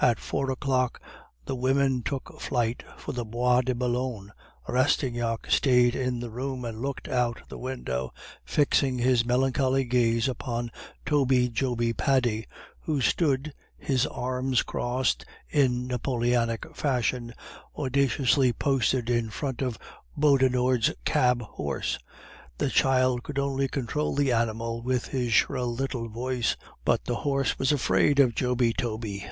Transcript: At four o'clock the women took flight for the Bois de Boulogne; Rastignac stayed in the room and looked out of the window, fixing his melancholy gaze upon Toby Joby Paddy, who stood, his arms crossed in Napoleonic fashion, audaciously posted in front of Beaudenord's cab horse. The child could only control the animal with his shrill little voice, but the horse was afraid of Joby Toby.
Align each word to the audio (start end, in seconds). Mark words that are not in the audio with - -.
At 0.00 0.20
four 0.20 0.50
o'clock 0.50 1.02
the 1.44 1.56
women 1.56 2.02
took 2.02 2.40
flight 2.40 2.84
for 2.96 3.12
the 3.12 3.24
Bois 3.24 3.62
de 3.62 3.74
Boulogne; 3.74 4.30
Rastignac 4.68 5.50
stayed 5.50 5.94
in 5.96 6.20
the 6.20 6.30
room 6.30 6.64
and 6.64 6.80
looked 6.80 7.08
out 7.08 7.40
of 7.40 7.48
the 7.48 7.58
window, 7.58 8.14
fixing 8.44 8.96
his 8.98 9.26
melancholy 9.26 9.84
gaze 9.84 10.28
upon 10.28 10.70
Toby 11.04 11.48
Joby 11.50 11.92
Paddy, 11.92 12.46
who 12.82 13.00
stood, 13.02 13.52
his 13.76 14.06
arms 14.06 14.62
crossed 14.62 15.26
in 15.50 15.88
Napoleonic 15.88 16.74
fashion, 16.74 17.34
audaciously 17.76 18.52
posted 18.52 19.10
in 19.10 19.28
front 19.30 19.60
of 19.60 19.78
Beaudenord's 20.16 20.92
cab 21.04 21.42
horse. 21.42 21.98
The 22.56 22.70
child 22.70 23.24
could 23.24 23.38
only 23.40 23.66
control 23.68 24.14
the 24.14 24.32
animal 24.32 24.80
with 24.80 25.08
his 25.08 25.32
shrill 25.34 25.74
little 25.74 26.08
voice, 26.08 26.56
but 26.84 27.04
the 27.04 27.16
horse 27.16 27.58
was 27.58 27.70
afraid 27.72 28.18
of 28.20 28.34
Joby 28.36 28.72
Toby. 28.72 29.26